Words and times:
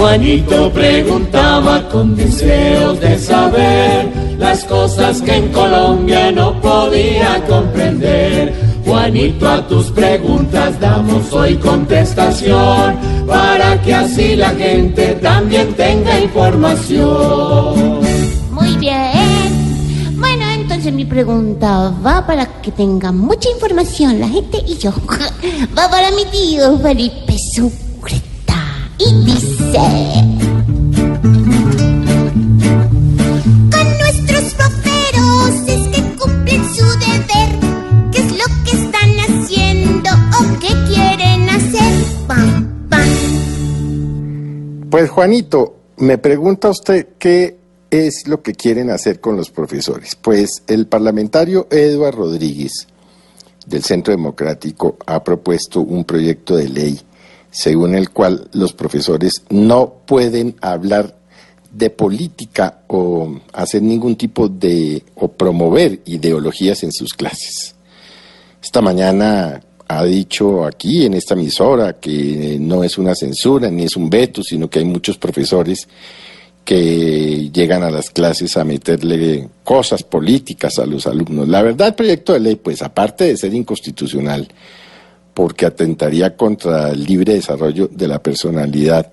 Juanito 0.00 0.72
preguntaba 0.72 1.86
con 1.90 2.16
deseos 2.16 2.98
de 3.00 3.18
saber 3.18 4.08
las 4.38 4.64
cosas 4.64 5.20
que 5.20 5.34
en 5.36 5.52
Colombia 5.52 6.32
no 6.32 6.58
podía 6.58 7.44
comprender. 7.46 8.54
Juanito, 8.86 9.46
a 9.46 9.68
tus 9.68 9.90
preguntas 9.90 10.80
damos 10.80 11.30
hoy 11.34 11.54
contestación 11.56 12.96
para 13.26 13.82
que 13.82 13.94
así 13.94 14.36
la 14.36 14.48
gente 14.54 15.18
también 15.20 15.74
tenga 15.74 16.18
información. 16.18 18.00
Muy 18.52 18.74
bien. 18.78 20.16
Bueno, 20.18 20.50
entonces 20.50 20.94
mi 20.94 21.04
pregunta 21.04 21.92
va 22.04 22.26
para 22.26 22.62
que 22.62 22.72
tenga 22.72 23.12
mucha 23.12 23.50
información 23.50 24.18
la 24.18 24.30
gente 24.30 24.64
y 24.66 24.78
yo. 24.78 24.94
Va 25.78 25.90
para 25.90 26.10
mi 26.12 26.24
tío 26.24 26.78
Felipe 26.78 27.36
Sucreta. 27.54 28.64
Y 28.98 29.12
dice... 29.24 29.49
Con 29.72 30.38
nuestros 33.98 34.56
roperos 34.58 35.54
es 35.68 35.86
que 35.88 36.02
cumplen 36.18 36.64
su 36.74 36.84
deber. 36.98 37.50
¿Qué 38.10 38.18
es 38.18 38.32
lo 38.32 38.44
que 38.64 38.72
están 38.72 39.10
haciendo 39.20 40.10
o 40.10 40.58
qué 40.58 40.74
quieren 40.88 41.48
hacer? 41.48 42.04
Pam, 42.26 42.88
pam. 42.88 43.08
Pues 44.90 45.08
Juanito, 45.08 45.76
me 45.98 46.18
pregunta 46.18 46.68
usted 46.70 47.10
qué 47.16 47.56
es 47.90 48.26
lo 48.26 48.42
que 48.42 48.54
quieren 48.54 48.90
hacer 48.90 49.20
con 49.20 49.36
los 49.36 49.50
profesores. 49.50 50.16
Pues 50.16 50.64
el 50.66 50.88
parlamentario 50.88 51.68
Eduard 51.70 52.16
Rodríguez 52.16 52.88
del 53.66 53.84
Centro 53.84 54.10
Democrático 54.12 54.96
ha 55.06 55.22
propuesto 55.22 55.80
un 55.80 56.04
proyecto 56.04 56.56
de 56.56 56.68
ley 56.68 57.00
según 57.50 57.94
el 57.94 58.10
cual 58.10 58.48
los 58.52 58.72
profesores 58.72 59.42
no 59.48 59.94
pueden 60.06 60.56
hablar 60.60 61.16
de 61.72 61.90
política 61.90 62.82
o 62.88 63.40
hacer 63.52 63.82
ningún 63.82 64.16
tipo 64.16 64.48
de 64.48 65.02
o 65.14 65.28
promover 65.28 66.00
ideologías 66.06 66.82
en 66.82 66.92
sus 66.92 67.12
clases. 67.14 67.74
Esta 68.62 68.80
mañana 68.80 69.60
ha 69.88 70.04
dicho 70.04 70.64
aquí 70.64 71.04
en 71.04 71.14
esta 71.14 71.34
emisora 71.34 71.98
que 71.98 72.58
no 72.60 72.84
es 72.84 72.98
una 72.98 73.14
censura 73.14 73.70
ni 73.70 73.84
es 73.84 73.96
un 73.96 74.10
veto, 74.10 74.42
sino 74.42 74.68
que 74.68 74.80
hay 74.80 74.84
muchos 74.84 75.18
profesores 75.18 75.88
que 76.64 77.50
llegan 77.52 77.82
a 77.82 77.90
las 77.90 78.10
clases 78.10 78.56
a 78.56 78.64
meterle 78.64 79.48
cosas 79.64 80.02
políticas 80.02 80.78
a 80.78 80.86
los 80.86 81.06
alumnos. 81.06 81.48
La 81.48 81.62
verdad, 81.62 81.88
el 81.88 81.94
proyecto 81.94 82.32
de 82.32 82.40
ley, 82.40 82.56
pues 82.56 82.82
aparte 82.82 83.24
de 83.24 83.36
ser 83.36 83.52
inconstitucional, 83.54 84.46
porque 85.34 85.66
atentaría 85.66 86.36
contra 86.36 86.90
el 86.90 87.04
libre 87.04 87.34
desarrollo 87.34 87.88
de 87.88 88.08
la 88.08 88.22
personalidad, 88.22 89.12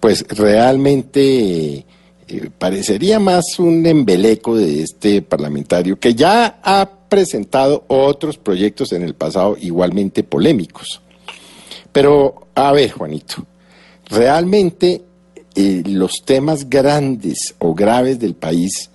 pues 0.00 0.26
realmente 0.28 1.84
eh, 2.26 2.50
parecería 2.58 3.18
más 3.18 3.58
un 3.58 3.84
embeleco 3.86 4.56
de 4.56 4.82
este 4.82 5.22
parlamentario 5.22 5.98
que 5.98 6.14
ya 6.14 6.58
ha 6.62 6.88
presentado 7.08 7.84
otros 7.88 8.38
proyectos 8.38 8.92
en 8.92 9.02
el 9.02 9.14
pasado 9.14 9.56
igualmente 9.60 10.24
polémicos. 10.24 11.00
Pero, 11.92 12.48
a 12.54 12.72
ver, 12.72 12.90
Juanito, 12.90 13.46
realmente 14.10 15.02
eh, 15.54 15.82
los 15.86 16.24
temas 16.24 16.68
grandes 16.68 17.54
o 17.58 17.74
graves 17.74 18.18
del 18.18 18.34
país 18.34 18.90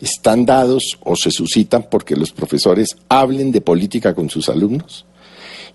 están 0.00 0.46
dados 0.46 0.98
o 1.00 1.16
se 1.16 1.30
suscitan 1.30 1.86
porque 1.90 2.14
los 2.14 2.30
profesores 2.30 2.96
hablen 3.08 3.50
de 3.50 3.60
política 3.60 4.14
con 4.14 4.30
sus 4.30 4.48
alumnos. 4.48 5.04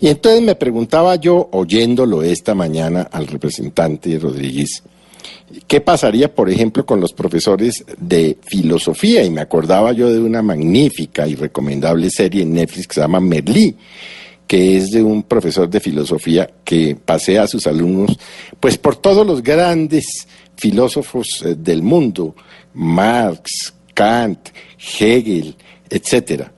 Y 0.00 0.08
entonces 0.08 0.42
me 0.42 0.54
preguntaba 0.54 1.16
yo, 1.16 1.48
oyéndolo 1.52 2.22
esta 2.22 2.54
mañana 2.54 3.08
al 3.10 3.26
representante 3.26 4.18
Rodríguez, 4.18 4.82
¿qué 5.66 5.80
pasaría, 5.80 6.34
por 6.34 6.50
ejemplo, 6.50 6.84
con 6.84 7.00
los 7.00 7.12
profesores 7.12 7.84
de 7.98 8.38
filosofía? 8.42 9.24
Y 9.24 9.30
me 9.30 9.40
acordaba 9.40 9.92
yo 9.92 10.10
de 10.10 10.20
una 10.20 10.42
magnífica 10.42 11.26
y 11.26 11.34
recomendable 11.34 12.10
serie 12.10 12.42
en 12.42 12.54
Netflix 12.54 12.88
que 12.88 12.94
se 12.94 13.00
llama 13.00 13.20
Merlí, 13.20 13.76
que 14.46 14.76
es 14.76 14.90
de 14.90 15.02
un 15.02 15.22
profesor 15.22 15.68
de 15.68 15.80
filosofía 15.80 16.50
que 16.64 16.96
pasea 17.02 17.44
a 17.44 17.48
sus 17.48 17.66
alumnos, 17.66 18.18
pues 18.60 18.76
por 18.76 18.96
todos 18.96 19.26
los 19.26 19.42
grandes 19.42 20.28
filósofos 20.56 21.42
eh, 21.44 21.54
del 21.56 21.82
mundo, 21.82 22.34
Marx, 22.74 23.74
Kant, 23.94 24.50
Hegel, 24.98 25.56
etcétera. 25.88 26.52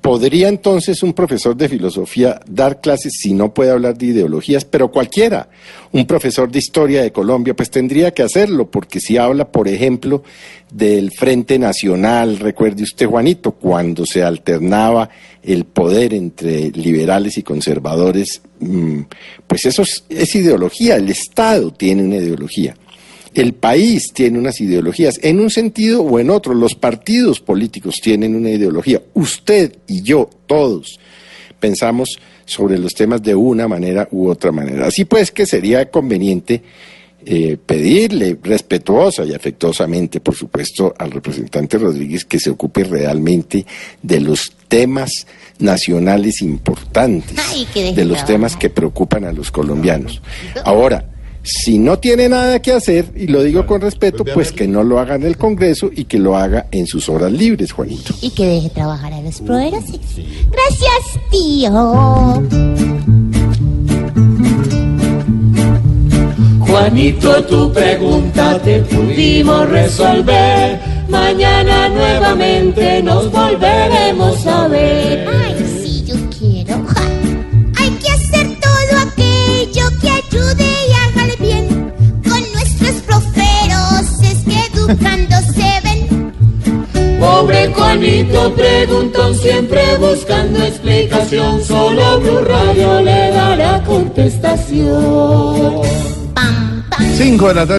¿Podría 0.00 0.48
entonces 0.48 1.02
un 1.02 1.12
profesor 1.12 1.54
de 1.54 1.68
filosofía 1.68 2.40
dar 2.46 2.80
clases 2.80 3.12
si 3.20 3.34
no 3.34 3.52
puede 3.52 3.70
hablar 3.70 3.98
de 3.98 4.06
ideologías? 4.06 4.64
Pero 4.64 4.90
cualquiera. 4.90 5.50
Un 5.92 6.06
profesor 6.06 6.50
de 6.50 6.58
historia 6.58 7.02
de 7.02 7.12
Colombia 7.12 7.54
pues 7.54 7.70
tendría 7.70 8.10
que 8.12 8.22
hacerlo, 8.22 8.70
porque 8.70 8.98
si 8.98 9.18
habla, 9.18 9.52
por 9.52 9.68
ejemplo, 9.68 10.22
del 10.72 11.10
Frente 11.10 11.58
Nacional, 11.58 12.38
recuerde 12.38 12.82
usted, 12.84 13.06
Juanito, 13.06 13.52
cuando 13.52 14.06
se 14.06 14.22
alternaba 14.22 15.10
el 15.42 15.64
poder 15.64 16.14
entre 16.14 16.70
liberales 16.70 17.36
y 17.36 17.42
conservadores, 17.42 18.40
mm, 18.60 19.00
pues 19.46 19.66
eso 19.66 19.82
es, 19.82 20.04
es 20.08 20.34
ideología, 20.34 20.96
el 20.96 21.10
Estado 21.10 21.72
tiene 21.72 22.02
una 22.04 22.16
ideología. 22.16 22.74
El 23.34 23.54
país 23.54 24.12
tiene 24.12 24.38
unas 24.38 24.60
ideologías, 24.60 25.20
en 25.22 25.40
un 25.40 25.50
sentido 25.50 26.02
o 26.02 26.18
en 26.18 26.30
otro. 26.30 26.54
Los 26.54 26.74
partidos 26.74 27.40
políticos 27.40 27.96
tienen 28.02 28.34
una 28.34 28.50
ideología. 28.50 29.00
Usted 29.14 29.76
y 29.86 30.02
yo, 30.02 30.28
todos, 30.46 30.98
pensamos 31.60 32.18
sobre 32.44 32.78
los 32.78 32.94
temas 32.94 33.22
de 33.22 33.34
una 33.34 33.68
manera 33.68 34.08
u 34.10 34.28
otra 34.28 34.50
manera. 34.50 34.86
Así 34.88 35.04
pues 35.04 35.30
que 35.30 35.46
sería 35.46 35.88
conveniente 35.90 36.62
eh, 37.24 37.58
pedirle 37.64 38.38
respetuosa 38.42 39.26
y 39.26 39.34
afectuosamente, 39.34 40.20
por 40.20 40.34
supuesto, 40.34 40.94
al 40.98 41.10
representante 41.10 41.76
Rodríguez 41.76 42.24
que 42.24 42.40
se 42.40 42.48
ocupe 42.48 42.82
realmente 42.82 43.66
de 44.02 44.20
los 44.20 44.52
temas 44.68 45.26
nacionales 45.58 46.40
importantes, 46.40 47.36
Ay, 47.50 47.92
de 47.94 48.04
los 48.06 48.24
temas 48.24 48.56
que 48.56 48.70
preocupan 48.70 49.26
a 49.26 49.32
los 49.32 49.50
colombianos. 49.50 50.22
Ahora, 50.64 51.09
si 51.42 51.78
no 51.78 51.98
tiene 51.98 52.28
nada 52.28 52.60
que 52.60 52.72
hacer, 52.72 53.06
y 53.16 53.26
lo 53.26 53.42
digo 53.42 53.66
con 53.66 53.80
respeto, 53.80 54.24
pues 54.24 54.52
que 54.52 54.68
no 54.68 54.84
lo 54.84 54.98
haga 54.98 55.14
en 55.14 55.22
el 55.22 55.36
Congreso 55.36 55.90
y 55.94 56.04
que 56.04 56.18
lo 56.18 56.36
haga 56.36 56.66
en 56.70 56.86
sus 56.86 57.08
horas 57.08 57.32
libres, 57.32 57.72
Juanito. 57.72 58.14
y 58.20 58.30
que 58.30 58.46
deje 58.46 58.70
trabajar 58.70 59.12
a 59.12 59.20
los 59.20 59.40
proveedores. 59.40 59.84
Gracias, 60.50 61.20
tío. 61.30 62.42
Juanito, 66.60 67.44
tu 67.44 67.72
pregunta 67.72 68.60
te 68.62 68.80
pudimos 68.82 69.68
resolver. 69.68 70.80
Mañana 71.08 71.88
nuevamente 71.88 73.02
nos 73.02 73.30
volveremos 73.32 74.46
a 74.46 74.68
ver. 74.68 75.59
Educando 84.90 85.36
se 85.54 85.80
ven. 85.84 86.32
Pobre 87.20 87.72
Juanito 87.72 88.54
preguntó 88.54 89.34
siempre 89.34 89.82
buscando 89.98 90.64
explicación. 90.64 91.62
Solo 91.64 92.20
Blue 92.20 92.44
Radio 92.44 93.00
le 93.02 93.30
dará 93.30 93.82
contestación. 93.84 95.82
Pam, 96.34 96.82
pam. 96.88 97.16
Cinco 97.16 97.48
de 97.48 97.54
la 97.54 97.66
tarde. 97.66 97.78